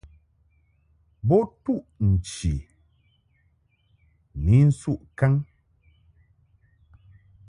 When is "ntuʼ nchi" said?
1.59-2.53